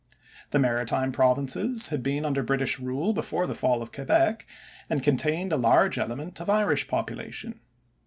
The 0.49 0.57
maritime 0.57 1.11
Provinces 1.11 1.89
had 1.89 2.01
been 2.01 2.25
under 2.25 2.41
British 2.41 2.79
rule 2.79 3.13
before 3.13 3.45
the 3.45 3.53
fall 3.53 3.83
of 3.83 3.91
Quebec 3.91 4.47
and 4.89 5.03
contained 5.03 5.53
a 5.53 5.57
large 5.57 5.99
element 5.99 6.41
of 6.41 6.49
Irish 6.49 6.87
population. 6.87 7.59